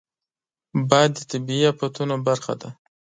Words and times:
باد 0.89 1.09
د 1.15 1.19
طبیعي 1.31 1.65
افتونو 1.73 2.15
برخه 2.27 2.53
ده 2.61 2.69